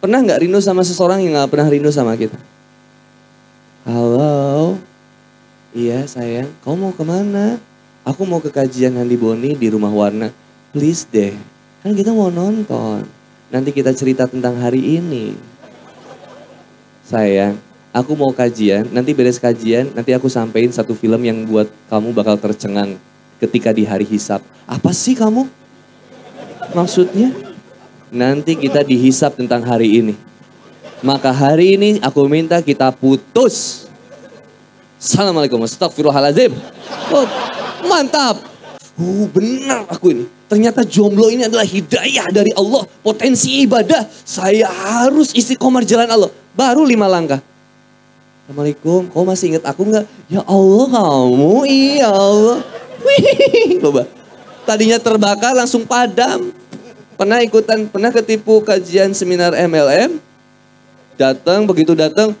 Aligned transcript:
Pernah 0.00 0.24
nggak 0.24 0.40
rindu 0.40 0.56
sama 0.64 0.80
seseorang 0.80 1.20
yang 1.20 1.36
nggak 1.36 1.52
pernah 1.52 1.68
rindu 1.68 1.92
sama 1.92 2.16
kita? 2.16 2.40
Halo, 3.84 4.80
iya 5.76 6.08
sayang, 6.08 6.48
kamu 6.64 6.76
mau 6.88 6.92
ke 6.96 7.04
mana? 7.04 7.60
Aku 8.00 8.24
mau 8.24 8.40
ke 8.40 8.48
kajian 8.48 8.96
Handi 8.96 9.20
Boni 9.20 9.52
di 9.52 9.68
rumah 9.68 9.92
warna. 9.92 10.32
Please 10.72 11.04
deh, 11.04 11.36
kan 11.84 11.92
kita 11.92 12.16
mau 12.16 12.32
nonton. 12.32 13.04
Nanti 13.52 13.76
kita 13.76 13.92
cerita 13.92 14.24
tentang 14.24 14.56
hari 14.56 14.80
ini. 15.04 15.36
Sayang, 17.04 17.60
aku 17.92 18.16
mau 18.16 18.32
kajian, 18.32 18.88
nanti 18.88 19.12
beres 19.12 19.36
kajian, 19.36 19.92
nanti 19.92 20.16
aku 20.16 20.32
sampein 20.32 20.72
satu 20.72 20.96
film 20.96 21.20
yang 21.28 21.44
buat 21.44 21.68
kamu 21.92 22.16
bakal 22.16 22.40
tercengang 22.40 22.96
ketika 23.36 23.68
di 23.76 23.84
hari 23.84 24.08
hisap. 24.08 24.40
Apa 24.64 24.96
sih 24.96 25.12
kamu? 25.12 25.44
Maksudnya? 26.72 27.49
Nanti 28.10 28.58
kita 28.58 28.82
dihisap 28.82 29.38
tentang 29.38 29.62
hari 29.62 30.02
ini. 30.02 30.14
Maka 31.00 31.30
hari 31.30 31.78
ini 31.78 31.90
aku 32.02 32.26
minta 32.26 32.58
kita 32.58 32.90
putus. 32.90 33.86
Assalamualaikum, 34.98 35.62
astagfirullahaladzim. 35.62 36.52
Oh, 37.14 37.24
mantap. 37.86 38.42
Uh, 38.98 39.24
benar 39.30 39.86
aku 39.88 40.12
ini. 40.12 40.24
Ternyata 40.50 40.82
jomblo 40.82 41.30
ini 41.30 41.46
adalah 41.46 41.62
hidayah 41.64 42.26
dari 42.34 42.50
Allah. 42.52 42.82
Potensi 43.00 43.62
ibadah. 43.64 44.04
Saya 44.26 44.66
harus 44.66 45.30
isi 45.32 45.54
komar 45.54 45.86
jalan 45.86 46.10
Allah. 46.10 46.28
Baru 46.52 46.82
lima 46.82 47.06
langkah. 47.06 47.38
Assalamualaikum, 48.50 49.06
kau 49.14 49.22
masih 49.22 49.54
ingat 49.54 49.64
aku 49.70 49.86
nggak? 49.86 50.10
Ya 50.26 50.42
Allah 50.42 50.86
kamu, 50.90 51.54
iya 51.70 52.10
Allah. 52.10 52.58
Wih, 52.98 53.78
coba. 53.78 54.10
Tadinya 54.66 54.98
terbakar 54.98 55.54
langsung 55.54 55.86
padam. 55.86 56.50
Pernah 57.20 57.44
ikutan, 57.44 57.84
pernah 57.84 58.08
ketipu 58.08 58.64
kajian 58.64 59.12
seminar 59.12 59.52
MLM? 59.52 60.16
Datang, 61.20 61.68
begitu 61.68 61.92
datang, 61.92 62.32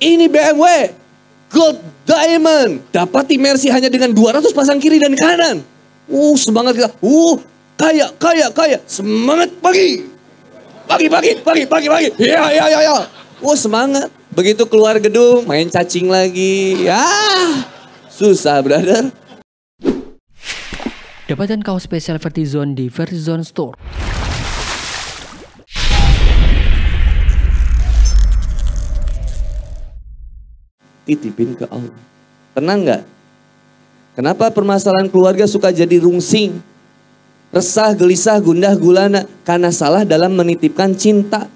ini 0.00 0.24
BMW, 0.24 0.88
Gold 1.52 1.84
Diamond. 2.08 2.80
Dapat 2.88 3.36
imersi 3.36 3.68
hanya 3.68 3.92
dengan 3.92 4.08
200 4.16 4.56
pasang 4.56 4.80
kiri 4.80 4.96
dan 4.96 5.12
kanan. 5.12 5.60
Uh, 6.08 6.32
semangat 6.32 6.80
kita. 6.80 6.88
Uh, 7.04 7.36
kaya, 7.76 8.08
kaya, 8.16 8.48
kaya. 8.56 8.80
Semangat 8.88 9.52
pagi. 9.60 10.08
Pagi, 10.88 11.12
pagi, 11.12 11.30
pagi, 11.44 11.62
pagi, 11.68 11.88
pagi. 11.92 12.08
Ya, 12.24 12.48
ya, 12.56 12.64
ya, 12.72 12.80
ya. 12.88 12.96
Uh, 13.44 13.52
semangat. 13.52 14.08
Begitu 14.32 14.64
keluar 14.64 14.96
gedung, 14.96 15.44
main 15.44 15.68
cacing 15.68 16.08
lagi. 16.08 16.88
Ya, 16.88 17.04
susah, 18.08 18.64
brother. 18.64 19.12
Dapatkan 21.24 21.64
kaos 21.64 21.88
spesial 21.88 22.20
Vertizone 22.20 22.76
di 22.76 22.92
Vertizone 22.92 23.40
Store. 23.48 23.72
Titipin 31.08 31.56
ke 31.56 31.64
Allah. 31.72 31.96
Tenang 32.52 32.80
nggak? 32.84 33.02
Kenapa 34.20 34.52
permasalahan 34.52 35.08
keluarga 35.08 35.48
suka 35.48 35.72
jadi 35.72 35.96
rungsing? 35.96 36.60
Resah, 37.56 37.96
gelisah, 37.96 38.36
gundah, 38.44 38.76
gulana. 38.76 39.24
Karena 39.48 39.72
salah 39.72 40.04
dalam 40.04 40.36
menitipkan 40.36 40.92
cinta. 40.92 41.48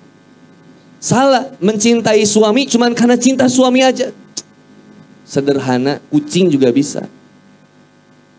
Salah 0.96 1.44
mencintai 1.60 2.24
suami 2.24 2.64
cuman 2.64 2.96
karena 2.96 3.20
cinta 3.20 3.44
suami 3.44 3.84
aja. 3.84 4.16
Sederhana, 5.28 6.00
kucing 6.08 6.48
juga 6.48 6.72
bisa. 6.72 7.17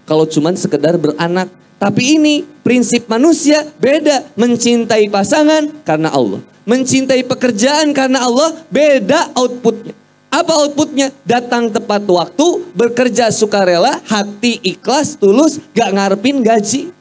Kalau 0.10 0.26
cuman 0.26 0.58
sekedar 0.58 0.98
beranak. 0.98 1.54
Tapi 1.78 2.18
ini 2.18 2.42
prinsip 2.66 3.06
manusia 3.06 3.62
beda. 3.78 4.34
Mencintai 4.34 5.06
pasangan 5.14 5.70
karena 5.86 6.10
Allah. 6.10 6.42
Mencintai 6.66 7.22
pekerjaan 7.22 7.94
karena 7.94 8.26
Allah 8.26 8.58
beda 8.74 9.38
outputnya. 9.38 9.94
Apa 10.30 10.66
outputnya? 10.66 11.10
Datang 11.26 11.74
tepat 11.74 12.06
waktu, 12.06 12.70
bekerja 12.78 13.34
sukarela, 13.34 13.98
hati 14.06 14.62
ikhlas, 14.62 15.18
tulus, 15.18 15.58
gak 15.74 15.90
ngarepin 15.90 16.46
gaji. 16.46 16.94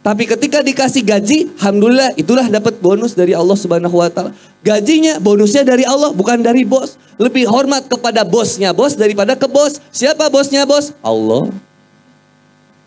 Tapi 0.00 0.24
ketika 0.24 0.64
dikasih 0.64 1.04
gaji, 1.04 1.38
alhamdulillah 1.60 2.16
itulah 2.16 2.48
dapat 2.48 2.80
bonus 2.80 3.12
dari 3.12 3.36
Allah 3.36 3.52
Subhanahu 3.52 4.00
wa 4.00 4.08
taala. 4.08 4.32
Gajinya, 4.64 5.20
bonusnya 5.20 5.60
dari 5.60 5.84
Allah, 5.84 6.16
bukan 6.16 6.40
dari 6.40 6.64
bos. 6.64 6.96
Lebih 7.20 7.44
hormat 7.44 7.84
kepada 7.84 8.24
bosnya 8.24 8.72
bos 8.72 8.96
daripada 8.96 9.36
ke 9.36 9.44
bos. 9.44 9.76
Siapa 9.92 10.32
bosnya 10.32 10.64
bos? 10.64 10.96
Allah. 11.04 11.52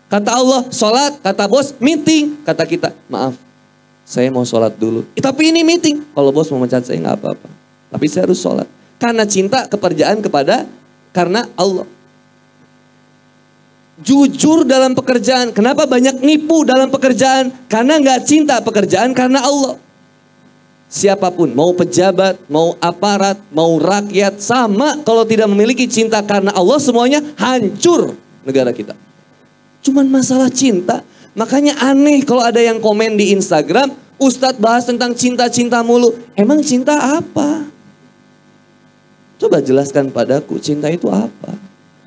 Kata 0.08 0.30
Allah, 0.30 0.60
sholat, 0.70 1.18
kata 1.18 1.44
bos, 1.50 1.74
meeting. 1.80 2.38
Kata 2.44 2.62
kita, 2.68 2.92
maaf, 3.10 3.34
saya 4.04 4.28
mau 4.28 4.44
sholat 4.44 4.76
dulu. 4.76 5.02
Eh, 5.16 5.22
tapi 5.24 5.50
ini 5.50 5.64
meeting. 5.64 6.04
Kalau 6.12 6.30
bos 6.30 6.48
mau 6.52 6.62
mencat 6.62 6.84
saya 6.84 7.00
nggak 7.00 7.16
apa-apa. 7.18 7.48
Tapi 7.90 8.06
saya 8.06 8.28
harus 8.28 8.38
sholat. 8.38 8.68
Karena 9.00 9.24
cinta 9.24 9.66
keperjaan 9.66 10.20
kepada, 10.22 10.68
karena 11.10 11.48
Allah 11.56 11.88
jujur 14.02 14.66
dalam 14.66 14.96
pekerjaan. 14.96 15.54
Kenapa 15.54 15.86
banyak 15.86 16.18
nipu 16.18 16.66
dalam 16.66 16.90
pekerjaan? 16.90 17.54
Karena 17.70 18.00
nggak 18.02 18.26
cinta 18.26 18.58
pekerjaan 18.58 19.14
karena 19.14 19.44
Allah. 19.44 19.78
Siapa 20.94 21.34
pun, 21.34 21.50
mau 21.50 21.74
pejabat, 21.74 22.38
mau 22.46 22.78
aparat, 22.78 23.34
mau 23.50 23.82
rakyat, 23.82 24.38
sama 24.38 25.02
kalau 25.02 25.26
tidak 25.26 25.50
memiliki 25.50 25.90
cinta 25.90 26.22
karena 26.22 26.54
Allah 26.54 26.78
semuanya 26.78 27.18
hancur 27.34 28.14
negara 28.46 28.70
kita. 28.70 28.94
Cuman 29.84 30.08
masalah 30.08 30.48
cinta. 30.48 31.04
Makanya 31.36 31.76
aneh 31.84 32.24
kalau 32.24 32.40
ada 32.40 32.58
yang 32.58 32.80
komen 32.80 33.20
di 33.20 33.36
Instagram, 33.36 33.92
Ustadz 34.16 34.56
bahas 34.56 34.88
tentang 34.88 35.12
cinta-cinta 35.12 35.84
mulu. 35.84 36.16
Emang 36.32 36.64
cinta 36.64 36.96
apa? 37.20 37.68
Coba 39.36 39.60
jelaskan 39.60 40.08
padaku, 40.08 40.56
cinta 40.56 40.88
itu 40.88 41.10
apa? 41.12 41.52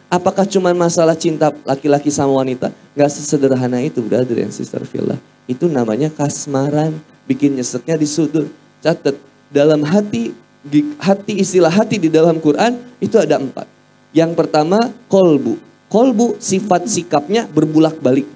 Apakah 0.07 0.47
cuma 0.47 0.71
masalah 0.71 1.13
cinta 1.13 1.51
laki-laki 1.67 2.07
sama 2.07 2.39
wanita? 2.39 2.71
Gak 2.95 3.11
sesederhana 3.11 3.83
itu 3.83 3.99
brother 3.99 4.39
and 4.39 4.55
sister 4.55 4.79
Villa. 4.87 5.19
Itu 5.45 5.67
namanya 5.67 6.07
kasmaran. 6.07 6.95
Bikin 7.27 7.59
nyeseknya 7.59 7.99
di 7.99 8.07
sudut. 8.07 8.47
Catat, 8.79 9.19
dalam 9.51 9.83
hati, 9.83 10.31
hati 10.95 11.43
istilah 11.43 11.69
hati 11.69 11.99
di 11.99 12.07
dalam 12.07 12.39
Quran 12.39 12.79
itu 13.03 13.19
ada 13.19 13.35
empat. 13.35 13.67
Yang 14.15 14.31
pertama 14.39 14.95
kolbu. 15.11 15.66
Kolbu 15.87 16.35
sifat 16.43 16.87
sikapnya 16.91 17.47
berbulak 17.47 17.95
balik. 18.03 18.27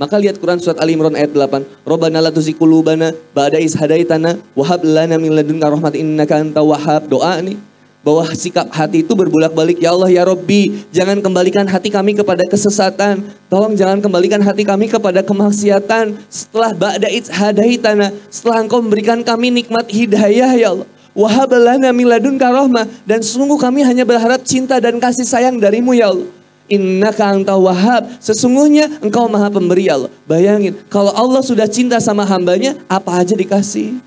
Maka 0.00 0.16
lihat 0.16 0.40
Quran 0.40 0.56
surat 0.56 0.80
Ali 0.80 0.96
Imran 0.96 1.12
ayat 1.12 1.36
8. 1.36 1.84
Robbana 1.84 2.24
la 2.24 2.32
tuzikulubana 2.32 3.12
ba'da 3.36 3.60
is 3.60 3.76
hadaitana 3.76 4.40
wahab 4.56 4.80
lana 4.80 5.20
min 5.20 5.36
ladunka 5.36 5.68
rahmat 5.68 5.92
innaka 5.92 6.40
anta 6.40 6.64
wahab. 6.64 7.04
Doa 7.04 7.36
nih 7.44 7.60
bahwa 8.00 8.24
sikap 8.32 8.72
hati 8.72 9.04
itu 9.04 9.12
berbulak-balik. 9.12 9.76
Ya 9.76 9.92
Allah 9.92 10.08
ya 10.08 10.24
Robbi, 10.24 10.88
jangan 10.88 11.20
kembalikan 11.20 11.68
hati 11.68 11.92
kami 11.92 12.16
kepada 12.16 12.48
kesesatan. 12.48 13.28
Tolong 13.52 13.76
jangan 13.76 14.00
kembalikan 14.00 14.40
hati 14.40 14.64
kami 14.64 14.88
kepada 14.88 15.20
kemaksiatan. 15.20 16.16
Setelah 16.32 16.72
ba'da 16.72 17.08
hadaitana, 17.36 18.16
setelah 18.32 18.64
engkau 18.64 18.80
memberikan 18.80 19.20
kami 19.20 19.52
nikmat 19.52 19.84
hidayah 19.92 20.56
ya 20.56 20.72
Allah. 20.72 20.88
Wahabalana 21.14 21.90
miladun 21.90 22.38
karohmah. 22.38 22.86
Dan 23.06 23.20
sungguh 23.20 23.58
kami 23.58 23.82
hanya 23.82 24.06
berharap 24.06 24.42
cinta 24.46 24.78
dan 24.78 24.98
kasih 25.02 25.26
sayang 25.26 25.58
darimu 25.58 25.94
ya 25.94 26.10
Allah. 26.14 26.28
Innaka 26.70 27.34
anta 27.34 27.58
wahab. 27.58 28.06
Sesungguhnya 28.22 29.02
engkau 29.02 29.26
maha 29.26 29.50
pemberi 29.50 29.90
ya 29.90 29.98
Allah. 29.98 30.10
Bayangin, 30.24 30.78
kalau 30.86 31.10
Allah 31.10 31.42
sudah 31.42 31.66
cinta 31.66 31.98
sama 31.98 32.22
hambanya, 32.22 32.78
apa 32.86 33.18
aja 33.18 33.34
dikasih. 33.34 33.98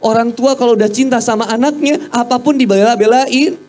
Orang 0.00 0.32
tua 0.32 0.56
kalau 0.56 0.76
udah 0.76 0.88
cinta 0.88 1.20
sama 1.20 1.44
anaknya, 1.48 2.00
apa 2.08 2.40
pun 2.40 2.56
dibela-belain. 2.56 3.60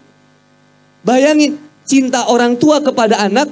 Bayangin, 1.04 1.60
cinta 1.84 2.28
orang 2.32 2.56
tua 2.56 2.80
kepada 2.80 3.20
anak 3.20 3.52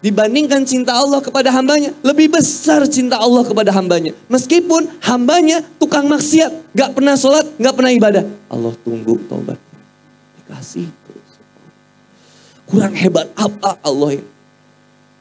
dibandingkan 0.00 0.64
cinta 0.64 0.96
Allah 0.96 1.20
kepada 1.20 1.52
hambanya. 1.52 1.92
Lebih 2.00 2.32
besar 2.32 2.84
cinta 2.88 3.20
Allah 3.20 3.44
kepada 3.44 3.70
hambanya. 3.72 4.16
Meskipun 4.26 4.88
hambanya 5.04 5.64
tukang 5.76 6.08
maksiat, 6.08 6.72
gak 6.72 6.96
pernah 6.96 7.14
sholat, 7.16 7.46
gak 7.60 7.74
pernah 7.76 7.92
ibadah. 7.92 8.24
Allah 8.48 8.72
tunggu 8.80 9.20
tobat. 9.28 9.60
Dikasih 10.40 10.88
terus. 10.88 11.30
Kurang 12.68 12.96
hebat 12.96 13.28
apa 13.36 13.76
Allah 13.84 14.18
ini? 14.18 14.26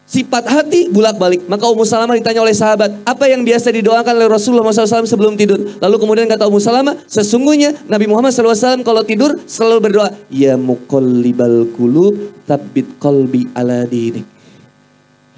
Sifat 0.10 0.42
hati 0.50 0.90
bulak-balik. 0.90 1.46
Maka 1.46 1.70
Ummu 1.70 1.86
Salamah 1.86 2.18
ditanya 2.18 2.42
oleh 2.42 2.58
sahabat, 2.58 2.90
apa 3.06 3.30
yang 3.30 3.46
biasa 3.46 3.70
didoakan 3.70 4.18
oleh 4.18 4.26
Rasulullah 4.26 4.74
SAW 4.74 5.06
sebelum 5.06 5.38
tidur? 5.38 5.62
Lalu 5.78 5.96
kemudian 6.02 6.26
kata 6.26 6.50
Ummu 6.50 6.58
Salamah, 6.58 6.98
sesungguhnya 7.06 7.78
Nabi 7.86 8.10
Muhammad 8.10 8.34
SAW 8.34 8.82
kalau 8.82 9.06
tidur 9.06 9.38
selalu 9.46 9.86
berdoa, 9.86 10.10
Ya 10.34 10.58
muqallibal 10.58 11.70
qulub, 11.78 12.18
tabbit 12.50 12.98
qalbi 12.98 13.54
ala 13.54 13.86
dinik. 13.86 14.39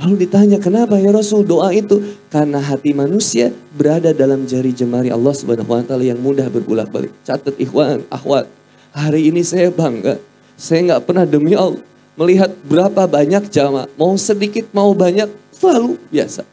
Lalu 0.01 0.25
ditanya, 0.25 0.57
kenapa 0.57 0.98
ya 0.98 1.13
Rasul 1.13 1.45
doa 1.45 1.69
itu? 1.69 2.01
Karena 2.33 2.57
hati 2.57 2.89
manusia 2.89 3.53
berada 3.77 4.09
dalam 4.18 4.50
jari 4.50 4.74
jemari 4.74 5.13
Allah 5.13 5.30
Subhanahu 5.30 5.69
wa 5.69 5.86
taala 5.86 6.01
yang 6.01 6.18
mudah 6.18 6.50
berbulak-balik. 6.50 7.13
Catat 7.21 7.53
ikhwan, 7.62 8.01
akhwat. 8.09 8.50
Hari 8.98 9.30
ini 9.30 9.45
saya 9.45 9.69
bangga. 9.69 10.18
Saya 10.57 10.89
nggak 10.89 11.06
pernah 11.06 11.30
demi 11.30 11.53
Allah 11.53 11.86
melihat 12.19 12.51
berapa 12.68 13.07
banyak 13.07 13.48
jamaah, 13.48 13.88
mau 13.95 14.13
sedikit 14.19 14.68
mau 14.75 14.92
banyak, 14.92 15.31
selalu 15.56 15.95
biasa. 16.12 16.44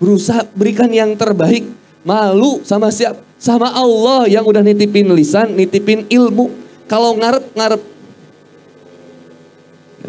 Berusaha 0.00 0.46
berikan 0.56 0.88
yang 0.88 1.12
terbaik, 1.18 1.66
malu 2.06 2.62
sama 2.64 2.88
siap. 2.88 3.20
Sama 3.40 3.72
Allah 3.72 4.28
yang 4.28 4.44
udah 4.44 4.60
nitipin 4.60 5.08
lisan, 5.16 5.56
nitipin 5.56 6.04
ilmu. 6.08 6.52
Kalau 6.84 7.16
ngarep, 7.16 7.80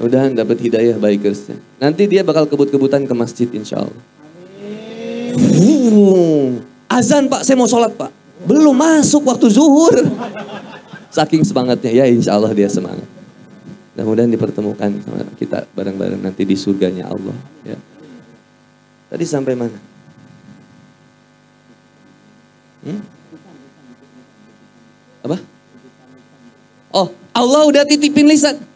udah 0.02 0.34
dapat 0.34 0.58
hidayah 0.58 0.98
bikersnya. 0.98 1.62
Nanti 1.78 2.10
dia 2.10 2.26
bakal 2.26 2.50
kebut-kebutan 2.50 3.06
ke 3.06 3.14
masjid 3.14 3.48
insya 3.54 3.86
Allah. 3.86 4.04
Azan 6.92 7.32
pak, 7.32 7.48
saya 7.48 7.56
mau 7.56 7.70
sholat 7.70 7.94
pak. 7.96 8.12
Belum 8.44 8.74
masuk 8.74 9.24
waktu 9.30 9.48
zuhur. 9.54 9.94
Saking 11.12 11.46
semangatnya, 11.46 11.92
ya 11.92 12.06
insya 12.10 12.36
Allah 12.36 12.52
dia 12.52 12.68
semangat. 12.68 13.06
Mudah-mudahan 13.94 14.32
dipertemukan 14.32 14.90
sama 15.04 15.28
kita 15.36 15.68
bareng-bareng 15.76 16.24
nanti 16.24 16.48
di 16.48 16.56
surganya 16.56 17.12
Allah. 17.12 17.36
Ya. 17.68 17.78
Tadi 19.12 19.26
sampai 19.28 19.54
mana? 19.54 19.78
Hmm? 22.82 23.02
Apa? 25.22 25.38
Oh, 26.96 27.08
Allah 27.36 27.62
udah 27.68 27.84
titipin 27.86 28.26
lisan. 28.26 28.71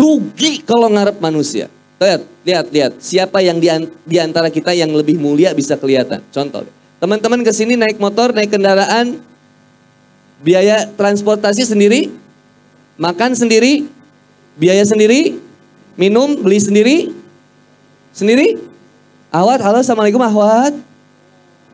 Rugi 0.00 0.64
kalau 0.64 0.88
ngarep 0.88 1.20
manusia. 1.20 1.68
Lihat, 2.00 2.24
lihat, 2.48 2.66
lihat. 2.72 2.92
Siapa 3.04 3.44
yang 3.44 3.60
di 3.60 4.16
antara 4.16 4.48
kita 4.48 4.72
yang 4.72 4.88
lebih 4.96 5.20
mulia 5.20 5.52
bisa 5.52 5.76
kelihatan. 5.76 6.24
Contoh, 6.32 6.64
teman-teman 6.96 7.44
ke 7.44 7.52
sini 7.52 7.76
naik 7.76 8.00
motor, 8.00 8.32
naik 8.32 8.48
kendaraan, 8.48 9.20
biaya 10.40 10.88
transportasi 10.96 11.68
sendiri, 11.68 12.08
makan 12.96 13.36
sendiri, 13.36 13.84
biaya 14.56 14.80
sendiri, 14.88 15.36
minum, 16.00 16.32
beli 16.40 16.56
sendiri, 16.56 17.12
sendiri. 18.16 18.56
Awat, 19.28 19.60
halo, 19.60 19.84
assalamualaikum 19.84 20.24
Ahwat. 20.24 20.74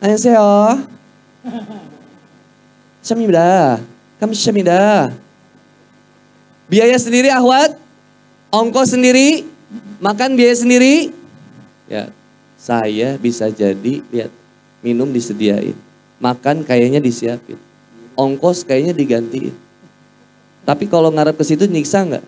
Annyeonghaseyo. 0.03 0.83
Syamida. 3.07 3.79
Kami 4.19 4.35
syamida. 4.35 5.15
Biaya 6.67 6.99
sendiri 6.99 7.31
Ahwat. 7.31 7.86
Ongkos 8.57 8.97
sendiri. 8.97 9.45
Makan 10.01 10.33
biaya 10.33 10.57
sendiri. 10.57 11.13
Ya, 11.93 12.09
saya 12.57 13.21
bisa 13.21 13.53
jadi 13.53 14.01
lihat 14.09 14.33
minum 14.81 15.13
disediain. 15.13 15.77
Makan 16.17 16.65
kayaknya 16.65 17.05
disiapin. 17.05 17.61
Ongkos 18.17 18.65
kayaknya 18.65 18.97
digantiin. 18.97 19.53
Tapi 20.65 20.89
kalau 20.89 21.13
ngarep 21.13 21.37
ke 21.37 21.45
situ 21.45 21.69
nyiksa 21.69 22.01
nggak? 22.09 22.25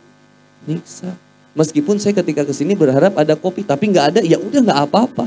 Nyiksa. 0.68 1.10
Meskipun 1.56 1.96
saya 1.96 2.12
ketika 2.12 2.44
ke 2.44 2.52
sini 2.52 2.76
berharap 2.76 3.16
ada 3.16 3.32
kopi, 3.34 3.64
tapi 3.64 3.88
nggak 3.88 4.06
ada, 4.14 4.20
ya 4.20 4.36
udah 4.36 4.60
nggak 4.62 4.80
apa-apa. 4.84 5.26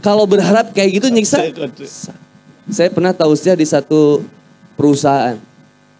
Kalau 0.00 0.24
berharap 0.24 0.70
kayak 0.70 1.02
gitu 1.02 1.10
nyiksa. 1.10 1.42
Saya 2.70 2.88
pernah 2.94 3.10
tausiah 3.10 3.58
di 3.58 3.66
satu 3.66 4.22
perusahaan. 4.78 5.36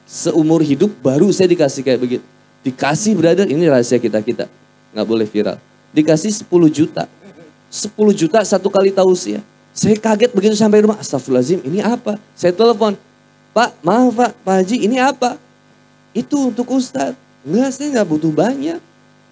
Seumur 0.04 0.60
hidup 0.60 0.92
baru 1.00 1.32
saya 1.32 1.48
dikasih 1.48 1.80
kayak 1.80 2.00
begitu. 2.00 2.24
Dikasih 2.64 3.12
brother, 3.16 3.44
ini 3.48 3.64
rahasia 3.68 4.00
kita-kita. 4.00 4.48
Nggak 4.92 5.06
boleh 5.08 5.26
viral. 5.28 5.56
Dikasih 5.92 6.32
10 6.32 6.48
juta. 6.72 7.04
10 7.68 7.92
juta 8.14 8.38
satu 8.44 8.72
kali 8.72 8.94
tausiah. 8.94 9.42
Saya 9.74 9.98
kaget 9.98 10.30
begitu 10.30 10.54
sampai 10.54 10.86
rumah. 10.86 10.96
Astagfirullahaladzim 11.02 11.60
ini 11.66 11.82
apa? 11.82 12.16
Saya 12.38 12.54
telepon. 12.54 12.94
Pak 13.54 13.70
maaf 13.86 14.14
pak, 14.14 14.30
Pak 14.42 14.54
Haji 14.62 14.76
ini 14.86 14.98
apa? 14.98 15.38
Itu 16.14 16.50
untuk 16.50 16.70
Ustadz. 16.70 17.18
Enggak 17.42 17.70
saya 17.74 18.00
nggak 18.00 18.08
butuh 18.08 18.30
banyak. 18.30 18.78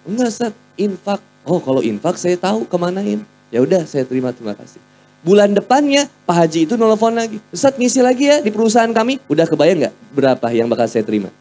Enggak 0.03 0.27
Ustadz, 0.31 0.59
infak. 0.75 1.19
Oh 1.43 1.59
kalau 1.63 1.79
infak 1.79 2.19
saya 2.19 2.35
tahu 2.35 2.67
kemanain. 2.67 3.23
Ya 3.51 3.63
udah 3.63 3.83
saya 3.87 4.03
terima 4.03 4.31
terima 4.35 4.55
kasih. 4.55 4.79
Bulan 5.23 5.55
depannya 5.55 6.11
Pak 6.27 6.35
Haji 6.35 6.67
itu 6.67 6.75
nelfon 6.75 7.15
lagi. 7.15 7.39
Ustadz 7.47 7.79
ngisi 7.79 8.03
lagi 8.03 8.27
ya 8.27 8.43
di 8.43 8.51
perusahaan 8.51 8.91
kami. 8.91 9.23
Udah 9.31 9.47
kebayang 9.47 9.87
nggak 9.87 9.95
berapa 10.11 10.47
yang 10.51 10.67
bakal 10.67 10.83
saya 10.91 11.07
terima? 11.07 11.31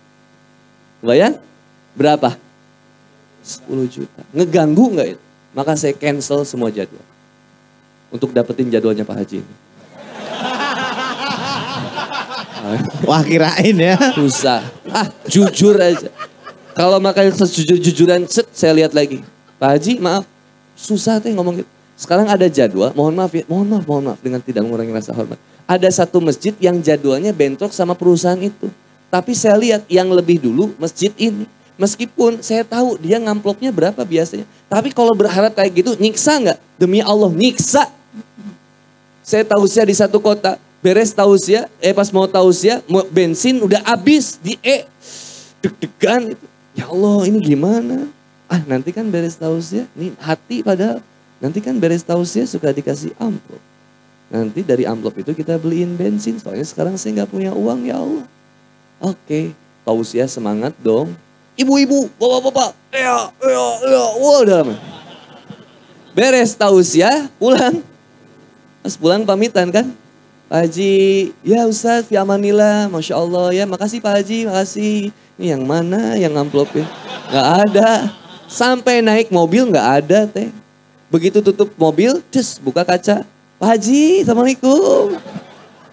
Kebayang? 1.03 1.35
Berapa? 1.99 2.39
10 3.43 3.67
juta. 3.91 4.23
Ngeganggu 4.31 4.87
nggak 4.95 5.09
itu? 5.19 5.23
Maka 5.51 5.75
saya 5.75 5.99
cancel 5.99 6.47
semua 6.47 6.71
jadwal. 6.71 7.03
Untuk 8.15 8.31
dapetin 8.31 8.71
jadwalnya 8.71 9.03
Pak 9.03 9.19
Haji 9.19 9.43
ini. 9.43 9.55
Wah 13.11 13.27
kirain 13.27 13.77
ya. 13.77 13.99
Susah. 14.15 14.63
Ah 14.95 15.11
jujur 15.27 15.75
aja. 15.75 16.07
Kalau 16.73 17.03
makan 17.03 17.35
sejujur-jujuran, 17.35 18.25
set 18.31 18.47
saya 18.55 18.73
lihat 18.73 18.95
lagi. 18.95 19.21
Pak 19.59 19.69
Haji 19.77 19.99
maaf, 19.99 20.25
susah 20.79 21.19
teh 21.21 21.35
ngomong 21.35 21.61
gitu. 21.61 21.71
Sekarang 22.03 22.27
ada 22.27 22.51
jadwal, 22.51 22.91
mohon 22.99 23.15
maaf 23.15 23.31
ya, 23.31 23.47
mohon 23.47 23.71
maaf, 23.71 23.87
mohon 23.87 24.11
maaf 24.11 24.19
dengan 24.19 24.43
tidak 24.43 24.67
mengurangi 24.67 24.91
rasa 24.91 25.15
hormat. 25.15 25.39
Ada 25.71 26.03
satu 26.03 26.19
masjid 26.19 26.51
yang 26.59 26.83
jadwalnya 26.83 27.31
bentrok 27.31 27.71
sama 27.71 27.95
perusahaan 27.95 28.43
itu. 28.43 28.67
Tapi 29.07 29.39
saya 29.39 29.55
lihat 29.55 29.87
yang 29.87 30.11
lebih 30.11 30.43
dulu 30.43 30.75
masjid 30.83 31.15
ini. 31.15 31.47
Meskipun 31.79 32.43
saya 32.43 32.67
tahu 32.67 32.99
dia 32.99 33.23
ngamplopnya 33.23 33.71
berapa 33.71 34.03
biasanya. 34.03 34.43
Tapi 34.67 34.91
kalau 34.91 35.15
berharap 35.15 35.55
kayak 35.55 35.79
gitu, 35.79 35.95
nyiksa 35.95 36.43
nggak? 36.43 36.59
Demi 36.75 36.99
Allah, 36.99 37.31
nyiksa. 37.31 37.87
Saya 39.23 39.47
tahu 39.47 39.71
saya 39.71 39.87
di 39.87 39.95
satu 39.95 40.19
kota, 40.19 40.59
beres 40.83 41.15
tausiah, 41.15 41.71
eh 41.79 41.95
pas 41.95 42.11
mau 42.11 42.27
tausiah, 42.27 42.83
bensin 43.15 43.63
udah 43.63 43.79
habis 43.87 44.43
di 44.43 44.59
E. 44.59 44.91
Deg-degan. 45.63 46.35
Ya 46.75 46.91
Allah 46.91 47.31
ini 47.31 47.39
gimana? 47.39 48.11
Ah 48.51 48.59
nanti 48.67 48.91
kan 48.91 49.07
beres 49.07 49.39
tausiah, 49.39 49.87
ini 49.95 50.11
hati 50.19 50.67
padahal. 50.67 50.99
Nanti 51.43 51.59
kan 51.59 51.75
beres 51.75 52.07
tausiah 52.07 52.47
suka 52.47 52.71
dikasih 52.71 53.11
amplop. 53.19 53.59
Nanti 54.31 54.63
dari 54.63 54.87
amplop 54.87 55.19
itu 55.19 55.35
kita 55.35 55.59
beliin 55.59 55.99
bensin. 55.99 56.39
Soalnya 56.39 56.63
sekarang 56.63 56.95
saya 56.95 57.19
nggak 57.19 57.31
punya 57.35 57.51
uang 57.51 57.83
ya 57.83 57.99
Allah. 57.99 58.27
Oke, 59.03 59.51
tausiah 59.83 60.31
semangat 60.31 60.71
dong. 60.79 61.11
Ibu-ibu, 61.59 62.09
bapak-bapak, 62.17 62.73
ya, 62.95 63.29
ya, 63.29 63.67
ya, 63.85 64.05
wah 64.17 64.39
udah 64.41 64.57
lama. 64.65 64.75
Beres 66.17 66.57
tausiah, 66.57 67.29
pulang. 67.37 67.85
Pas 68.81 68.95
pulang 68.97 69.27
pamitan 69.27 69.69
kan. 69.69 69.91
Pak 70.49 70.69
Haji, 70.69 71.33
ya 71.45 71.65
Ustaz, 71.65 72.09
fi 72.09 72.17
amanillah, 72.17 72.89
Masya 72.89 73.17
Allah 73.19 73.53
ya, 73.53 73.65
makasih 73.65 74.01
Pak 74.01 74.21
Haji, 74.21 74.39
makasih. 74.49 74.97
Ini 75.41 75.59
yang 75.59 75.65
mana 75.65 76.15
yang 76.17 76.33
amplopin? 76.37 76.85
Gak 77.33 77.47
ada. 77.69 78.13
Sampai 78.49 79.01
naik 79.01 79.33
mobil 79.33 79.69
gak 79.73 80.05
ada 80.05 80.29
teh. 80.29 80.62
Begitu 81.13 81.45
tutup 81.45 81.69
mobil, 81.77 82.25
cus 82.33 82.57
buka 82.57 82.89
kaca. 82.89 83.29
Pak 83.61 83.69
Haji, 83.69 84.25
Assalamualaikum. 84.25 85.13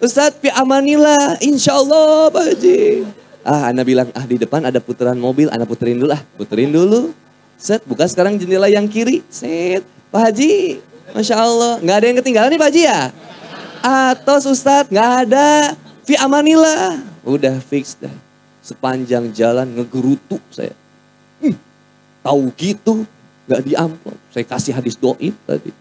Ustadz, 0.00 0.40
pi 0.40 0.48
amanillah, 0.48 1.36
insya 1.44 1.76
Allah 1.76 2.32
Pak 2.32 2.44
Haji. 2.48 3.04
Ah, 3.44 3.68
Anda 3.68 3.84
bilang, 3.84 4.08
ah 4.16 4.24
di 4.24 4.40
depan 4.40 4.64
ada 4.64 4.80
putaran 4.80 5.20
mobil, 5.20 5.52
Anda 5.52 5.68
puterin 5.68 6.00
dulu 6.00 6.08
ah. 6.08 6.24
Puterin 6.40 6.72
dulu. 6.72 7.12
Set, 7.60 7.84
buka 7.84 8.08
sekarang 8.08 8.40
jendela 8.40 8.72
yang 8.72 8.88
kiri. 8.88 9.20
Set, 9.28 9.84
Pak 10.08 10.32
Haji, 10.32 10.80
Masya 11.12 11.36
Allah. 11.36 11.76
Nggak 11.84 11.96
ada 12.00 12.06
yang 12.08 12.18
ketinggalan 12.24 12.48
nih 12.56 12.60
Pak 12.64 12.68
Haji 12.72 12.82
ya? 12.88 13.00
Atos 13.84 14.48
Ustadz, 14.48 14.88
nggak 14.88 15.10
ada. 15.28 15.76
Fi 16.08 16.16
amanillah. 16.16 16.96
Udah 17.28 17.60
fix 17.60 17.92
dah. 18.00 18.12
Sepanjang 18.64 19.28
jalan 19.36 19.68
ngegerutu 19.68 20.40
saya. 20.48 20.72
Hmm, 21.44 21.60
tahu 22.24 22.48
gitu, 22.56 23.04
nggak 23.50 23.66
di 23.66 23.74
amplop. 23.74 24.14
Saya 24.30 24.46
kasih 24.46 24.70
hadis 24.78 24.94
doib 24.94 25.34
tadi. 25.42 25.74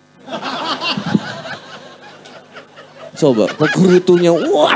Coba 3.19 3.45
kekurutunya, 3.51 4.31
wah, 4.33 4.73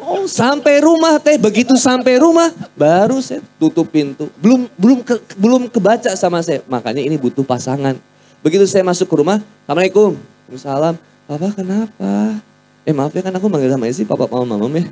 oh, 0.00 0.24
sampai 0.24 0.78
rumah 0.78 1.18
teh, 1.18 1.34
begitu 1.34 1.74
sampai 1.74 2.16
rumah 2.22 2.54
baru 2.78 3.18
saya 3.18 3.42
tutup 3.58 3.90
pintu. 3.90 4.30
Belum 4.38 4.70
belum 4.78 5.02
ke, 5.02 5.18
belum 5.34 5.66
kebaca 5.66 6.14
sama 6.14 6.40
saya, 6.46 6.62
makanya 6.70 7.02
ini 7.02 7.18
butuh 7.18 7.42
pasangan. 7.42 7.98
Begitu 8.40 8.70
saya 8.70 8.86
masuk 8.86 9.10
ke 9.10 9.14
rumah, 9.18 9.42
assalamualaikum, 9.66 10.14
salam, 10.54 10.94
papa 11.26 11.50
kenapa? 11.50 12.38
Eh 12.86 12.94
maaf 12.94 13.10
ya 13.10 13.26
kan 13.26 13.34
aku 13.34 13.50
manggil 13.50 13.74
sama 13.74 13.90
isi 13.90 14.06
papa 14.06 14.30
mama 14.30 14.54
mama 14.54 14.78
ya. 14.78 14.86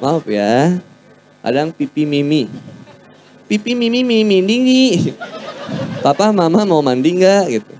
Maaf 0.00 0.24
ya, 0.24 0.80
kadang 1.44 1.76
pipi 1.76 2.08
mimi 2.08 2.48
pipi 3.48 3.72
mimi 3.72 4.04
mimi 4.04 4.44
dinggi. 4.44 5.16
Papa 6.04 6.30
mama 6.30 6.62
mau 6.68 6.84
mandi 6.84 7.16
nggak 7.16 7.44
gitu. 7.48 7.74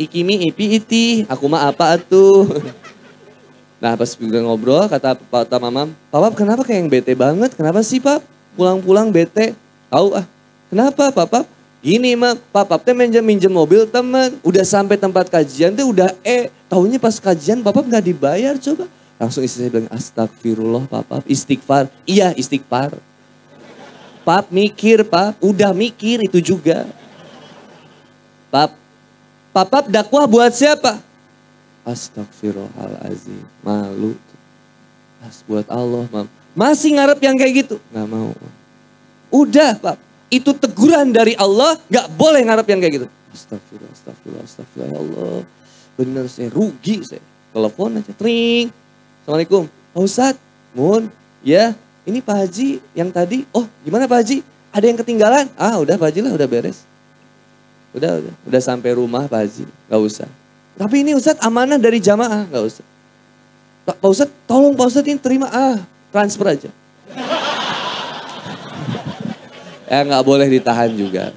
Ikimi 0.00 0.48
ipi 0.50 0.80
iti, 0.80 1.06
aku 1.28 1.46
mah 1.46 1.70
apa 1.70 1.94
tuh. 2.00 2.48
Nah 3.78 3.94
pas 3.94 4.14
udah 4.14 4.40
ngobrol 4.46 4.86
kata 4.88 5.14
kata 5.18 5.56
mama, 5.60 5.86
papa 6.10 6.32
kenapa 6.34 6.66
kayak 6.66 6.78
yang 6.82 6.90
bete 6.90 7.12
banget? 7.12 7.54
Kenapa 7.54 7.84
sih 7.84 8.00
pap? 8.00 8.24
Pulang-pulang 8.58 9.12
bete. 9.12 9.54
Tahu 9.92 10.16
ah, 10.16 10.26
kenapa 10.72 11.12
papa? 11.12 11.44
Gini 11.82 12.14
mah, 12.14 12.38
papa 12.54 12.78
teh 12.78 12.94
minjem 12.94 13.22
minjem 13.22 13.50
mobil 13.50 13.84
teman. 13.90 14.38
Udah 14.46 14.62
sampai 14.62 14.94
tempat 14.94 15.26
kajian 15.26 15.74
tuh 15.74 15.90
udah 15.90 16.14
eh, 16.22 16.46
tahunya 16.70 17.02
pas 17.02 17.18
kajian 17.18 17.58
papa 17.60 17.82
nggak 17.82 18.06
dibayar 18.06 18.54
coba. 18.54 18.86
Langsung 19.18 19.42
istri 19.46 19.66
saya 19.66 19.70
bilang 19.70 19.90
astagfirullah 19.90 20.86
papa, 20.86 21.22
istighfar. 21.26 21.90
Iya 22.06 22.34
istighfar. 22.38 23.11
Pap 24.22 24.50
mikir, 24.54 25.02
Pap. 25.06 25.34
Udah 25.42 25.74
mikir 25.74 26.22
itu 26.22 26.38
juga. 26.38 26.86
Pap, 28.50 28.74
Papap 29.52 29.84
dakwah 29.92 30.24
buat 30.24 30.54
siapa? 30.54 30.96
Astagfirullahalazim. 31.84 33.44
Malu. 33.60 34.16
Pas 35.20 35.36
buat 35.44 35.66
Allah, 35.68 36.08
Mam. 36.08 36.26
Masih 36.56 36.96
ngarep 36.96 37.20
yang 37.20 37.36
kayak 37.36 37.52
gitu? 37.66 37.76
Nggak 37.92 38.08
mau. 38.08 38.30
Udah, 39.32 39.76
Pak. 39.76 39.96
Itu 40.32 40.56
teguran 40.56 41.12
dari 41.12 41.36
Allah, 41.36 41.76
nggak 41.92 42.06
boleh 42.16 42.40
ngarep 42.48 42.66
yang 42.72 42.80
kayak 42.80 42.94
gitu. 42.96 43.08
Astagfirullah, 43.32 43.92
astagfirullah, 43.92 44.44
astagfirullah, 44.44 44.88
ya 44.88 44.98
Allah. 45.00 45.36
Bener 45.96 46.24
saya 46.32 46.48
rugi 46.48 47.04
saya. 47.04 47.20
Telepon 47.52 48.00
aja, 48.00 48.12
tring. 48.16 48.72
Assalamualaikum. 49.20 49.68
Pak 49.92 50.00
Ustadz, 50.00 50.40
Mun, 50.72 51.12
ya 51.44 51.76
ini 52.02 52.18
Pak 52.18 52.36
Haji 52.46 52.82
yang 52.96 53.10
tadi. 53.14 53.46
Oh 53.54 53.66
gimana 53.86 54.10
Pak 54.10 54.18
Haji? 54.22 54.42
Ada 54.72 54.84
yang 54.88 54.98
ketinggalan? 54.98 55.46
Ah 55.54 55.78
udah 55.78 55.94
Pak 55.94 56.10
Haji 56.10 56.20
lah, 56.26 56.32
udah 56.34 56.48
beres. 56.48 56.82
Udah, 57.92 58.24
udah, 58.24 58.34
udah 58.48 58.60
sampai 58.64 58.96
rumah 58.96 59.28
Pak 59.28 59.40
Haji, 59.44 59.64
gak 59.68 60.00
usah. 60.00 60.28
Tapi 60.80 61.04
ini 61.04 61.12
Ustadz 61.12 61.44
amanah 61.44 61.76
dari 61.76 62.00
jamaah, 62.00 62.48
gak 62.48 62.64
usah. 62.64 62.84
Pak 63.84 64.00
Ustadz, 64.00 64.32
tolong 64.48 64.72
Pak 64.72 64.88
Ustadz 64.88 65.12
ini 65.12 65.20
terima, 65.20 65.52
ah 65.52 65.76
transfer 66.08 66.48
aja. 66.48 66.70
ya 69.92 69.98
nggak 70.08 70.24
boleh 70.24 70.48
ditahan 70.48 70.88
juga. 70.96 71.36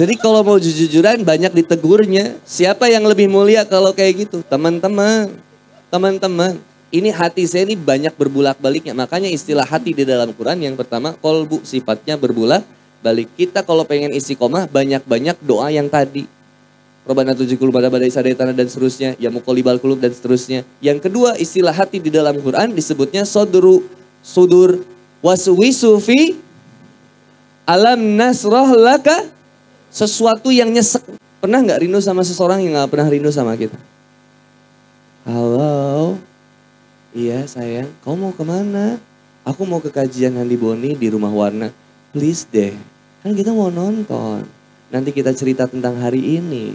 Jadi 0.00 0.16
kalau 0.16 0.40
mau 0.40 0.56
jujur-jujuran 0.56 1.20
banyak 1.20 1.52
ditegurnya. 1.52 2.40
Siapa 2.48 2.88
yang 2.88 3.04
lebih 3.04 3.28
mulia 3.28 3.68
kalau 3.68 3.92
kayak 3.92 4.24
gitu? 4.24 4.40
Teman-teman. 4.40 5.36
Teman-teman. 5.92 6.56
Ini 6.90 7.14
hati 7.14 7.46
saya 7.46 7.70
ini 7.70 7.78
banyak 7.78 8.18
berbulak-baliknya. 8.18 8.90
Makanya 8.98 9.30
istilah 9.30 9.62
hati 9.62 9.94
di 9.94 10.02
dalam 10.02 10.34
Quran 10.34 10.58
yang 10.58 10.74
pertama 10.74 11.14
kolbu 11.14 11.62
sifatnya 11.62 12.18
berbulak 12.18 12.66
balik. 12.98 13.30
Kita 13.38 13.62
kalau 13.62 13.86
pengen 13.86 14.10
istiqomah 14.10 14.66
banyak-banyak 14.66 15.38
doa 15.38 15.70
yang 15.70 15.86
tadi. 15.86 16.26
Robana 17.06 17.32
tujuh 17.32 17.56
kulub 17.56 17.78
pada 17.78 17.88
badai 17.88 18.10
sadai 18.10 18.34
tanah 18.34 18.52
dan 18.52 18.66
seterusnya. 18.66 19.14
Ya 19.22 19.30
mukolibal 19.30 19.78
kulub 19.78 20.02
dan 20.02 20.10
seterusnya. 20.10 20.66
Yang 20.82 21.06
kedua 21.06 21.38
istilah 21.38 21.72
hati 21.72 22.02
di 22.02 22.10
dalam 22.10 22.36
Quran 22.42 22.74
disebutnya 22.74 23.22
soduru 23.22 23.86
sudur 24.20 24.82
waswisu 25.24 25.96
fi 26.02 26.36
alam 27.70 28.18
nasroh 28.18 28.74
laka 28.74 29.30
sesuatu 29.94 30.50
yang 30.50 30.74
nyesek. 30.74 31.06
Pernah 31.40 31.62
nggak 31.64 31.86
rindu 31.86 32.02
sama 32.02 32.26
seseorang 32.26 32.60
yang 32.60 32.76
nggak 32.76 32.90
pernah 32.92 33.08
rindu 33.08 33.30
sama 33.32 33.56
kita? 33.56 33.78
Halo, 35.24 36.20
iya 37.14 37.46
sayang, 37.46 37.88
kau 38.02 38.14
mau 38.14 38.30
ke 38.34 38.42
mana? 38.42 38.98
Aku 39.42 39.64
mau 39.64 39.80
ke 39.80 39.88
kajian 39.88 40.36
Handi 40.36 40.54
Boni 40.54 40.92
di 40.94 41.08
rumah 41.08 41.32
warna. 41.32 41.72
Please 42.12 42.44
deh, 42.50 42.76
kan 43.24 43.32
kita 43.32 43.54
mau 43.54 43.72
nonton. 43.72 44.44
Nanti 44.90 45.10
kita 45.14 45.30
cerita 45.30 45.70
tentang 45.70 45.96
hari 46.02 46.42
ini. 46.42 46.74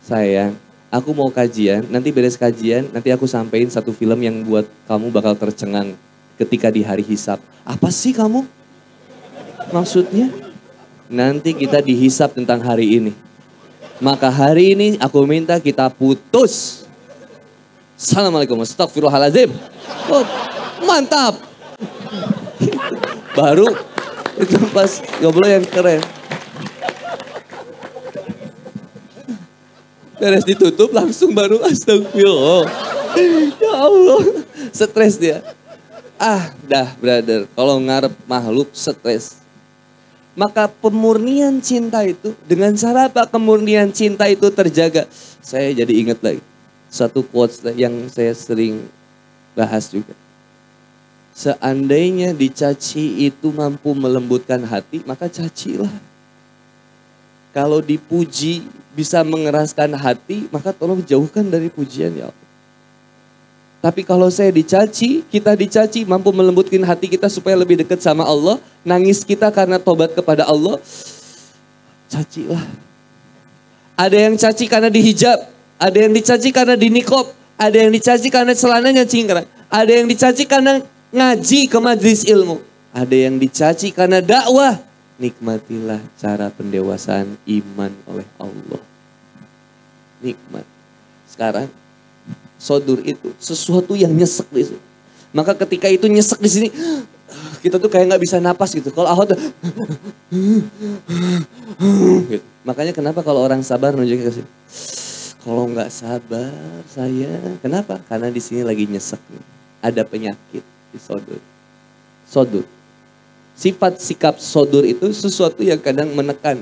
Sayang, 0.00 0.56
aku 0.88 1.12
mau 1.12 1.28
kajian, 1.28 1.84
nanti 1.92 2.08
beres 2.08 2.40
kajian, 2.40 2.88
nanti 2.88 3.12
aku 3.12 3.28
sampein 3.28 3.68
satu 3.68 3.92
film 3.92 4.16
yang 4.24 4.40
buat 4.40 4.64
kamu 4.88 5.12
bakal 5.12 5.36
tercengang 5.36 5.92
ketika 6.40 6.72
di 6.72 6.80
hari 6.80 7.04
hisap. 7.04 7.36
Apa 7.68 7.92
sih 7.92 8.16
kamu? 8.16 8.48
Maksudnya? 9.68 10.32
Nanti 11.12 11.52
kita 11.52 11.84
dihisap 11.84 12.32
tentang 12.32 12.64
hari 12.64 13.00
ini. 13.00 13.12
Maka 14.00 14.32
hari 14.32 14.72
ini 14.72 14.96
aku 14.96 15.24
minta 15.28 15.60
kita 15.60 15.92
putus. 15.92 16.87
Assalamualaikum 17.98 18.62
astagfirullahaladzim. 18.62 19.50
Oh, 20.06 20.22
mantap. 20.86 21.34
Baru 23.34 23.74
itu 24.38 24.54
pas 24.70 25.02
ngobrol 25.18 25.50
yang 25.50 25.66
keren. 25.66 25.98
Beres 30.14 30.46
ditutup 30.46 30.94
langsung 30.94 31.34
baru 31.34 31.58
astagfirullah. 31.66 32.70
Ya 33.58 33.74
Allah, 33.74 34.22
stres 34.70 35.18
dia. 35.18 35.42
Ah, 36.22 36.54
dah 36.70 36.94
brother, 37.02 37.50
kalau 37.50 37.82
ngarep 37.82 38.14
makhluk 38.30 38.70
stres. 38.78 39.42
Maka 40.38 40.70
pemurnian 40.70 41.58
cinta 41.58 42.06
itu 42.06 42.30
dengan 42.46 42.70
cara 42.78 43.10
apa 43.10 43.26
kemurnian 43.26 43.90
cinta 43.90 44.30
itu 44.30 44.46
terjaga? 44.54 45.10
Saya 45.42 45.74
jadi 45.74 45.90
ingat 45.98 46.22
lagi 46.22 46.57
satu 46.88 47.20
quotes 47.24 47.60
yang 47.76 47.92
saya 48.08 48.32
sering 48.32 48.84
bahas 49.52 49.88
juga. 49.92 50.16
Seandainya 51.38 52.34
dicaci 52.34 53.30
itu 53.30 53.54
mampu 53.54 53.94
melembutkan 53.94 54.58
hati, 54.66 55.06
maka 55.06 55.30
cacilah. 55.30 55.92
Kalau 57.54 57.78
dipuji 57.78 58.66
bisa 58.98 59.22
mengeraskan 59.22 59.94
hati, 59.94 60.50
maka 60.50 60.74
tolong 60.74 60.98
jauhkan 61.06 61.46
dari 61.46 61.70
pujian 61.70 62.10
ya 62.10 62.26
Allah. 62.34 62.48
Tapi 63.78 64.02
kalau 64.02 64.26
saya 64.26 64.50
dicaci, 64.50 65.22
kita 65.30 65.54
dicaci 65.54 66.02
mampu 66.02 66.34
melembutkan 66.34 66.82
hati 66.82 67.06
kita 67.06 67.30
supaya 67.30 67.54
lebih 67.54 67.78
dekat 67.78 68.02
sama 68.02 68.26
Allah. 68.26 68.58
Nangis 68.82 69.22
kita 69.22 69.54
karena 69.54 69.78
tobat 69.78 70.10
kepada 70.18 70.42
Allah. 70.42 70.82
Cacilah. 72.10 72.66
Ada 73.94 74.18
yang 74.26 74.34
caci 74.34 74.66
karena 74.66 74.90
dihijab. 74.90 75.57
Ada 75.78 75.98
yang 76.10 76.12
dicaci 76.12 76.50
karena 76.50 76.74
dinikob. 76.74 77.30
Ada 77.58 77.86
yang 77.86 77.90
dicaci 77.94 78.28
karena 78.30 78.54
celananya 78.54 79.06
cingkrang. 79.06 79.46
Ada 79.70 79.92
yang 80.02 80.06
dicaci 80.10 80.44
karena 80.46 80.82
ngaji 81.14 81.60
ke 81.70 81.78
majlis 81.78 82.26
ilmu. 82.26 82.58
Ada 82.90 83.16
yang 83.30 83.38
dicaci 83.38 83.94
karena 83.94 84.18
dakwah. 84.18 84.78
Nikmatilah 85.18 86.02
cara 86.18 86.50
pendewasaan 86.50 87.38
iman 87.46 87.92
oleh 88.06 88.26
Allah. 88.38 88.82
Nikmat. 90.22 90.66
Sekarang 91.30 91.70
sodur 92.58 92.98
itu 93.06 93.30
sesuatu 93.38 93.94
yang 93.94 94.10
nyesek 94.10 94.50
di 94.50 94.66
situ. 94.66 94.78
Maka 95.30 95.54
ketika 95.54 95.86
itu 95.86 96.10
nyesek 96.10 96.42
di 96.42 96.50
sini, 96.50 96.68
kita 97.62 97.78
tuh 97.78 97.86
kayak 97.86 98.14
nggak 98.14 98.22
bisa 98.22 98.42
napas 98.42 98.74
gitu. 98.74 98.90
Kalau 98.90 99.06
ahot, 99.10 99.30
gitu. 102.30 102.42
makanya 102.66 102.90
kenapa 102.94 103.22
kalau 103.22 103.46
orang 103.46 103.62
sabar 103.62 103.94
nunjukin 103.94 104.26
ke 104.26 104.32
sini? 104.42 104.57
Kalau 105.42 105.70
nggak 105.70 105.90
sabar 105.90 106.50
saya, 106.90 107.30
kenapa? 107.62 108.02
Karena 108.10 108.28
di 108.28 108.42
sini 108.42 108.66
lagi 108.66 108.84
nyesek, 108.90 109.22
ada 109.78 110.02
penyakit 110.02 110.64
di 110.64 110.98
sodur. 110.98 111.40
Sodur. 112.26 112.66
Sifat 113.54 113.98
sikap 114.02 114.38
sodur 114.38 114.86
itu 114.86 115.10
sesuatu 115.14 115.62
yang 115.62 115.78
kadang 115.78 116.10
menekan. 116.14 116.58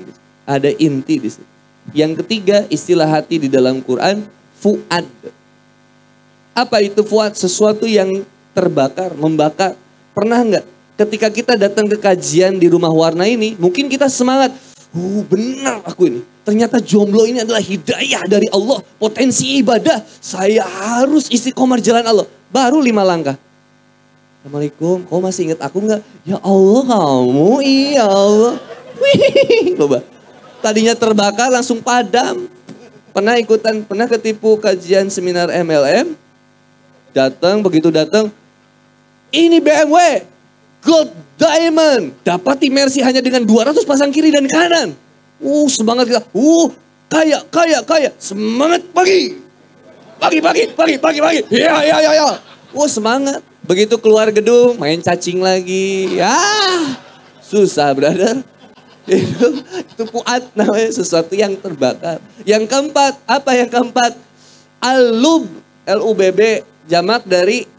Ada 0.46 0.70
inti 0.76 1.18
di 1.18 1.28
situ. 1.32 1.48
Yang 1.96 2.22
ketiga 2.24 2.64
istilah 2.70 3.08
hati 3.08 3.42
di 3.42 3.48
dalam 3.50 3.82
Quran 3.82 4.24
fuad 4.56 5.06
apa 6.56 6.80
itu 6.80 7.04
fuad? 7.04 7.36
Sesuatu 7.36 7.84
yang 7.84 8.24
terbakar, 8.56 9.12
membakar. 9.12 9.76
Pernah 10.16 10.40
nggak 10.40 10.64
ketika 10.96 11.28
kita 11.28 11.52
datang 11.60 11.84
ke 11.84 12.00
kajian 12.00 12.56
di 12.56 12.72
rumah 12.72 12.88
warna 12.88 13.28
ini, 13.28 13.52
mungkin 13.60 13.92
kita 13.92 14.08
semangat. 14.08 14.56
Uh, 14.96 15.20
benar 15.28 15.84
aku 15.84 16.08
ini. 16.08 16.24
Ternyata 16.46 16.78
jomblo 16.78 17.26
ini 17.26 17.42
adalah 17.42 17.58
hidayah 17.58 18.22
dari 18.30 18.46
Allah. 18.54 18.78
Potensi 19.02 19.58
ibadah. 19.58 19.98
Saya 20.22 20.62
harus 20.62 21.26
isi 21.26 21.50
komar 21.50 21.82
jalan 21.82 22.06
Allah. 22.06 22.26
Baru 22.54 22.78
lima 22.78 23.02
langkah. 23.02 23.34
Assalamualaikum, 24.46 25.02
kau 25.10 25.18
masih 25.18 25.50
ingat 25.50 25.58
aku 25.58 25.82
nggak? 25.82 26.06
Ya 26.22 26.38
Allah 26.38 26.82
kamu, 26.86 27.50
iya 27.66 28.06
Allah. 28.06 28.62
Coba. 29.74 30.06
Tadinya 30.62 30.94
terbakar 30.94 31.50
langsung 31.50 31.82
padam. 31.82 32.46
Pernah 33.10 33.34
ikutan, 33.42 33.82
pernah 33.82 34.06
ketipu 34.06 34.54
kajian 34.54 35.10
seminar 35.10 35.50
MLM? 35.50 36.14
Datang, 37.10 37.58
begitu 37.58 37.90
datang, 37.90 38.30
ini 39.34 39.58
BMW, 39.58 40.22
Gold 40.78 41.10
Diamond. 41.34 42.14
Dapat 42.22 42.62
imersi 42.70 43.02
hanya 43.02 43.18
dengan 43.18 43.42
200 43.42 43.82
pasang 43.82 44.14
kiri 44.14 44.30
dan 44.30 44.46
kanan. 44.46 44.94
Uh, 45.40 45.66
semangat 45.68 46.08
kita. 46.08 46.22
Uh, 46.32 46.72
kaya, 47.12 47.38
kaya, 47.52 47.78
kaya. 47.84 48.10
Semangat 48.16 48.82
pagi. 48.90 49.36
Pagi, 50.16 50.38
pagi, 50.40 50.62
pagi, 50.72 50.96
pagi, 50.96 51.20
pagi. 51.20 51.40
Ya, 51.52 51.84
ya, 51.84 51.96
ya, 52.00 52.12
ya. 52.16 52.28
Uh, 52.72 52.88
semangat. 52.88 53.44
Begitu 53.66 53.98
keluar 53.98 54.30
gedung, 54.30 54.78
main 54.78 55.02
cacing 55.02 55.42
lagi. 55.42 56.14
Ya, 56.14 56.38
susah, 57.42 57.90
brother. 57.92 58.42
Itu, 59.06 59.62
itu 59.62 60.02
puat 60.10 60.50
namanya 60.58 60.90
sesuatu 60.90 61.30
yang 61.38 61.54
terbakar. 61.54 62.18
Yang 62.42 62.66
keempat, 62.66 63.14
apa 63.22 63.54
yang 63.54 63.70
keempat? 63.70 64.18
Alub, 64.82 65.46
L-U-B-B, 65.86 66.66
jamak 66.90 67.22
dari 67.22 67.70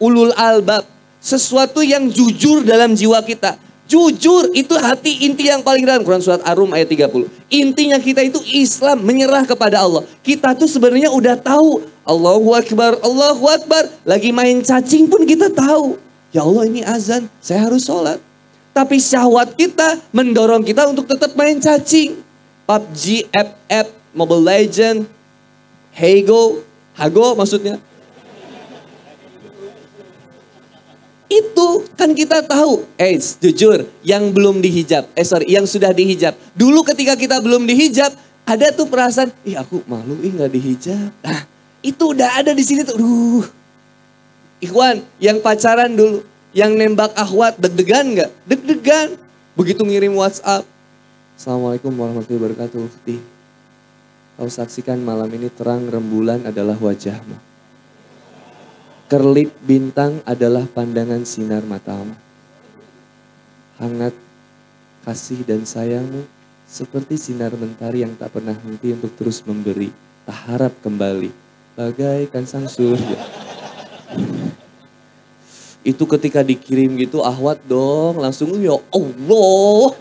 ulul 0.00 0.32
albab. 0.32 0.88
Sesuatu 1.20 1.84
yang 1.84 2.08
jujur 2.08 2.64
dalam 2.64 2.96
jiwa 2.96 3.20
kita. 3.20 3.60
Jujur 3.86 4.50
itu 4.50 4.74
hati 4.74 5.30
inti 5.30 5.46
yang 5.46 5.62
paling 5.62 5.86
dalam. 5.86 6.02
Quran 6.02 6.18
surat 6.18 6.42
Arum 6.42 6.74
ayat 6.74 6.90
30. 6.90 7.30
Intinya 7.54 8.02
kita 8.02 8.18
itu 8.26 8.42
Islam 8.50 9.06
menyerah 9.06 9.46
kepada 9.46 9.86
Allah. 9.86 10.02
Kita 10.26 10.58
tuh 10.58 10.66
sebenarnya 10.66 11.14
udah 11.14 11.38
tahu. 11.38 11.86
Allahu 12.02 12.50
Akbar, 12.58 12.98
Allahu 12.98 13.46
Akbar. 13.46 13.86
Lagi 14.02 14.34
main 14.34 14.58
cacing 14.66 15.06
pun 15.06 15.22
kita 15.22 15.54
tahu. 15.54 16.02
Ya 16.34 16.42
Allah 16.42 16.66
ini 16.66 16.82
azan, 16.82 17.30
saya 17.38 17.70
harus 17.70 17.86
sholat. 17.86 18.18
Tapi 18.74 18.98
syahwat 18.98 19.54
kita 19.54 20.02
mendorong 20.10 20.66
kita 20.66 20.90
untuk 20.90 21.06
tetap 21.06 21.32
main 21.38 21.62
cacing. 21.62 22.18
PUBG, 22.66 23.30
FF, 23.30 23.86
Mobile 24.10 24.42
Legend, 24.42 25.06
Hago, 25.94 26.66
Hago 26.98 27.38
maksudnya. 27.38 27.78
Itu 31.26 31.82
kan 31.98 32.14
kita 32.14 32.46
tahu, 32.46 32.86
eh 32.94 33.18
jujur, 33.18 33.82
yang 34.06 34.30
belum 34.30 34.62
dihijab, 34.62 35.10
eh 35.18 35.26
sorry, 35.26 35.50
yang 35.50 35.66
sudah 35.66 35.90
dihijab. 35.90 36.38
Dulu 36.54 36.86
ketika 36.86 37.18
kita 37.18 37.42
belum 37.42 37.66
dihijab, 37.66 38.14
ada 38.46 38.70
tuh 38.70 38.86
perasaan, 38.86 39.34
ih 39.42 39.58
aku 39.58 39.82
malu, 39.90 40.14
ih 40.22 40.30
nggak 40.30 40.50
dihijab. 40.54 41.10
Nah, 41.26 41.42
itu 41.82 42.14
udah 42.14 42.30
ada 42.38 42.54
di 42.54 42.62
sini 42.62 42.86
tuh, 42.86 42.94
duh. 42.94 43.46
Ikhwan, 44.62 45.02
yang 45.18 45.42
pacaran 45.42 45.98
dulu, 45.98 46.22
yang 46.54 46.78
nembak 46.78 47.10
akhwat 47.18 47.58
deg-degan 47.58 48.06
nggak? 48.14 48.30
Deg-degan. 48.46 49.18
Begitu 49.58 49.82
ngirim 49.82 50.14
WhatsApp. 50.14 50.62
Assalamualaikum 51.34 51.90
warahmatullahi 51.90 52.54
wabarakatuh. 52.54 52.86
Kau 54.36 54.48
saksikan 54.52 55.00
malam 55.02 55.28
ini 55.32 55.50
terang 55.50 55.88
rembulan 55.90 56.44
adalah 56.46 56.76
wajahmu. 56.76 57.45
Kerlip 59.06 59.54
bintang 59.62 60.18
adalah 60.26 60.66
pandangan 60.66 61.22
sinar 61.22 61.62
matamu. 61.62 62.14
Hangat 63.78 64.10
kasih 65.06 65.46
dan 65.46 65.62
sayangmu 65.62 66.26
seperti 66.66 67.14
sinar 67.14 67.54
mentari 67.54 68.02
yang 68.02 68.18
tak 68.18 68.34
pernah 68.34 68.58
henti 68.58 68.90
untuk 68.90 69.14
terus 69.14 69.46
memberi. 69.46 69.94
Tak 70.26 70.38
harap 70.50 70.74
kembali. 70.82 71.30
Bagaikan 71.78 72.50
sang 72.50 72.66
surya 72.66 73.46
itu 75.86 76.02
ketika 76.02 76.42
dikirim 76.42 76.98
gitu 76.98 77.22
ahwat 77.22 77.62
dong 77.62 78.18
langsung 78.18 78.50
ya 78.58 78.74
Allah 78.90 79.94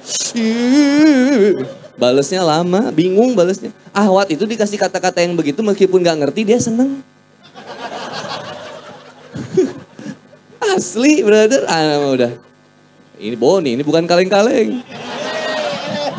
balesnya 1.94 2.42
lama 2.42 2.90
bingung 2.90 3.38
balesnya 3.38 3.70
ahwat 3.94 4.34
itu 4.34 4.50
dikasih 4.50 4.82
kata-kata 4.82 5.22
yang 5.22 5.38
begitu 5.38 5.62
meskipun 5.62 6.02
nggak 6.02 6.18
ngerti 6.26 6.42
dia 6.42 6.58
seneng 6.58 7.06
asli 10.76 11.24
brother. 11.24 11.64
Ah 11.66 11.98
udah. 12.12 12.32
Ini 13.16 13.36
Boni 13.40 13.80
ini 13.80 13.84
bukan 13.84 14.04
kaleng-kaleng. 14.04 14.84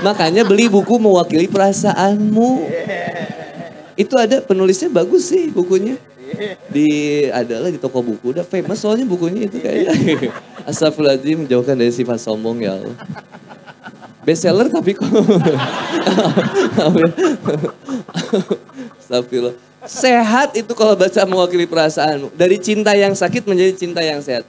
Makanya 0.00 0.44
beli 0.48 0.68
buku 0.68 0.96
mewakili 0.96 1.44
perasaanmu. 1.48 2.64
Itu 3.96 4.16
ada 4.16 4.40
penulisnya 4.40 4.88
bagus 4.88 5.28
sih 5.32 5.52
bukunya. 5.52 5.96
Di 6.68 6.88
adalah 7.32 7.68
di 7.72 7.80
toko 7.80 8.00
buku. 8.04 8.32
Udah 8.36 8.44
famous 8.44 8.80
soalnya 8.80 9.04
bukunya 9.08 9.48
itu 9.48 9.60
kayaknya. 9.60 9.92
Astagfirullahaladzim 10.68 11.48
jauhkan 11.48 11.76
dari 11.76 11.92
sifat 11.92 12.20
sombong 12.20 12.60
ya 12.64 12.76
Allah. 12.76 12.96
Bestseller 14.26 14.66
tapi 14.66 14.98
kok 14.98 15.06
Astagfirullah. 19.06 19.54
Sehat 19.86 20.58
itu 20.58 20.74
kalau 20.74 20.98
baca 20.98 21.22
mewakili 21.22 21.62
perasaanmu. 21.62 22.34
Dari 22.34 22.58
cinta 22.58 22.90
yang 22.98 23.14
sakit 23.14 23.46
menjadi 23.46 23.72
cinta 23.78 24.02
yang 24.02 24.18
sehat 24.18 24.42